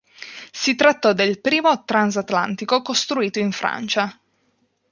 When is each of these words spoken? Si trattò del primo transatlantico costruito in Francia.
Si 0.51 0.73
trattò 0.73 1.13
del 1.13 1.39
primo 1.41 1.83
transatlantico 1.83 2.81
costruito 2.81 3.37
in 3.37 3.51
Francia. 3.51 4.19